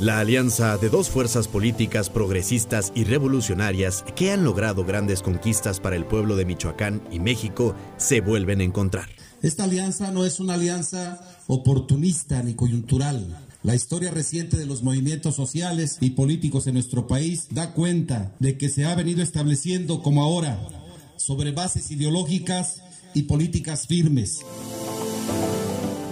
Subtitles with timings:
[0.00, 5.96] La alianza de dos fuerzas políticas progresistas y revolucionarias que han logrado grandes conquistas para
[5.96, 9.08] el pueblo de Michoacán y México se vuelven a encontrar.
[9.42, 13.48] Esta alianza no es una alianza oportunista ni coyuntural.
[13.64, 18.56] La historia reciente de los movimientos sociales y políticos en nuestro país da cuenta de
[18.56, 20.60] que se ha venido estableciendo como ahora
[21.16, 22.82] sobre bases ideológicas
[23.14, 24.42] y políticas firmes.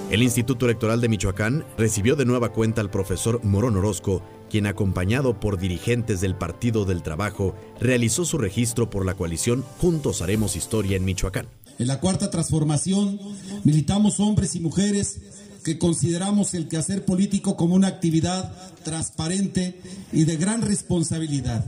[0.09, 5.41] El Instituto Electoral de Michoacán recibió de nueva cuenta al profesor Morón Orozco, quien acompañado
[5.41, 10.97] por dirigentes del Partido del Trabajo realizó su registro por la coalición Juntos Haremos Historia
[10.97, 11.49] en Michoacán.
[11.81, 13.19] En la cuarta transformación
[13.65, 15.19] militamos hombres y mujeres
[15.65, 18.53] que consideramos el quehacer político como una actividad
[18.85, 19.81] transparente
[20.13, 21.65] y de gran responsabilidad.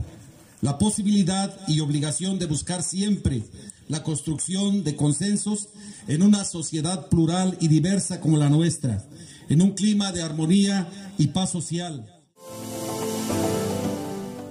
[0.61, 3.43] La posibilidad y obligación de buscar siempre
[3.89, 5.69] la construcción de consensos
[6.07, 9.03] en una sociedad plural y diversa como la nuestra,
[9.49, 12.05] en un clima de armonía y paz social.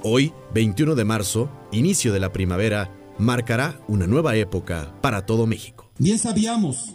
[0.03, 5.89] Hoy, 21 de marzo, inicio de la primavera, marcará una nueva época para todo México.
[5.99, 6.95] Bien sabíamos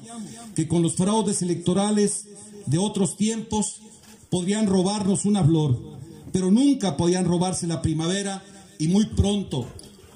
[0.53, 2.27] que con los fraudes electorales
[2.65, 3.79] de otros tiempos
[4.29, 5.79] podrían robarnos una flor,
[6.33, 8.43] pero nunca podían robarse la primavera
[8.79, 9.65] y muy pronto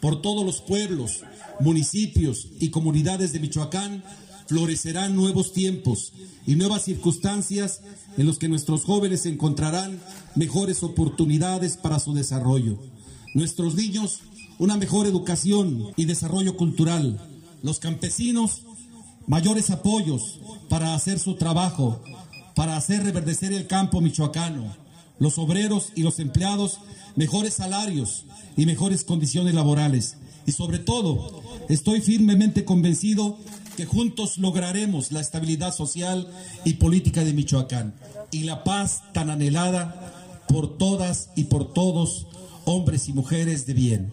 [0.08, 1.24] por todos los pueblos,
[1.60, 4.06] municipios y comunidades de Michoacán
[4.48, 6.14] florecerán nuevos tiempos
[6.46, 7.82] y nuevas circunstancias
[8.16, 10.00] en los que nuestros jóvenes encontrarán
[10.34, 12.80] mejores oportunidades para su desarrollo.
[13.34, 14.22] Nuestros niños
[14.60, 17.20] una mejor educación y desarrollo cultural.
[17.62, 18.62] Los campesinos
[19.26, 22.02] mayores apoyos para hacer su trabajo,
[22.56, 24.74] para hacer reverdecer el campo michoacano.
[25.20, 26.80] Los obreros y los empleados
[27.16, 30.18] mejores salarios y mejores condiciones laborales.
[30.46, 33.38] Y sobre todo, estoy firmemente convencido
[33.76, 36.28] que juntos lograremos la estabilidad social
[36.64, 37.94] y política de Michoacán
[38.32, 42.28] y la paz tan anhelada por todas y por todos,
[42.66, 44.12] hombres y mujeres de bien.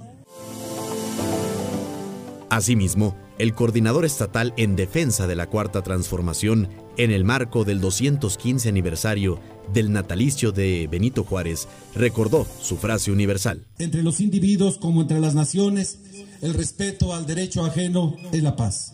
[2.50, 8.68] Asimismo, el coordinador estatal en defensa de la Cuarta Transformación, en el marco del 215
[8.68, 9.40] aniversario
[9.72, 13.64] del natalicio de Benito Juárez, recordó su frase universal.
[13.78, 15.98] Entre los individuos como entre las naciones,
[16.42, 18.92] el respeto al derecho ajeno es la paz.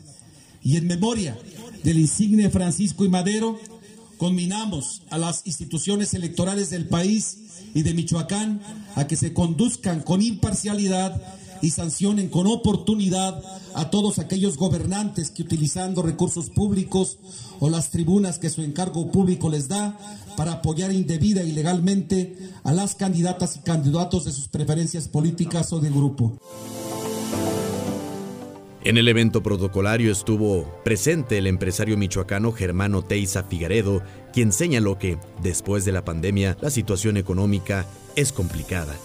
[0.63, 1.37] Y en memoria
[1.83, 3.59] del insigne Francisco y Madero,
[4.19, 7.39] conminamos a las instituciones electorales del país
[7.75, 8.61] y de Michoacán
[8.95, 11.21] a que se conduzcan con imparcialidad
[11.63, 13.43] y sancionen con oportunidad
[13.75, 17.19] a todos aquellos gobernantes que utilizando recursos públicos
[17.61, 19.99] o las tribunas que su encargo público les da
[20.37, 25.81] para apoyar indebida y legalmente a las candidatas y candidatos de sus preferencias políticas o
[25.81, 26.39] de grupo.
[28.83, 35.19] En el evento protocolario estuvo presente el empresario michoacano Germano Teiza Figaredo, quien señaló que,
[35.43, 37.85] después de la pandemia, la situación económica
[38.17, 38.97] es complicada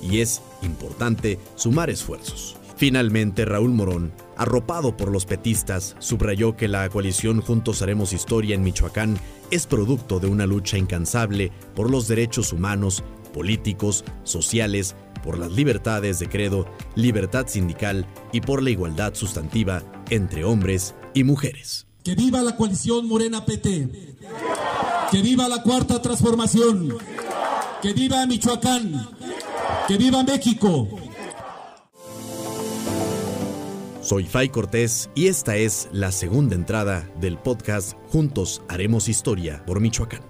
[0.00, 2.56] y es importante sumar esfuerzos.
[2.76, 8.62] Finalmente, Raúl Morón, arropado por los petistas, subrayó que la coalición Juntos Haremos Historia en
[8.62, 9.18] Michoacán
[9.50, 16.18] es producto de una lucha incansable por los derechos humanos, políticos, sociales, por las libertades
[16.18, 21.86] de credo, libertad sindical y por la igualdad sustantiva entre hombres y mujeres.
[22.02, 24.16] Que viva la coalición Morena PT.
[25.10, 26.96] Que viva la cuarta transformación.
[27.82, 29.19] Que viva Michoacán.
[29.90, 30.86] Que viva México.
[34.00, 39.80] Soy Fay Cortés y esta es la segunda entrada del podcast Juntos Haremos Historia por
[39.80, 40.29] Michoacán.